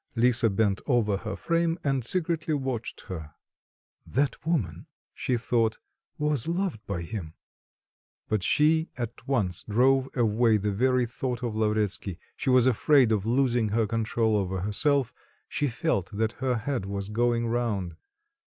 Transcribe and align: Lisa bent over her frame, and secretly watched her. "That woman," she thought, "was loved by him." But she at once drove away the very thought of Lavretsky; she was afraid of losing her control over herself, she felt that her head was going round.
Lisa 0.15 0.49
bent 0.49 0.81
over 0.87 1.17
her 1.17 1.35
frame, 1.35 1.77
and 1.83 2.03
secretly 2.03 2.55
watched 2.55 3.01
her. 3.01 3.35
"That 4.03 4.43
woman," 4.47 4.87
she 5.13 5.37
thought, 5.37 5.77
"was 6.17 6.47
loved 6.47 6.83
by 6.87 7.03
him." 7.03 7.35
But 8.27 8.41
she 8.41 8.89
at 8.97 9.27
once 9.27 9.61
drove 9.69 10.09
away 10.15 10.57
the 10.57 10.71
very 10.71 11.05
thought 11.05 11.43
of 11.43 11.55
Lavretsky; 11.55 12.17
she 12.35 12.49
was 12.49 12.65
afraid 12.65 13.11
of 13.11 13.27
losing 13.27 13.69
her 13.69 13.85
control 13.85 14.35
over 14.35 14.61
herself, 14.61 15.13
she 15.47 15.67
felt 15.67 16.09
that 16.11 16.31
her 16.41 16.55
head 16.55 16.87
was 16.87 17.07
going 17.09 17.45
round. 17.45 17.95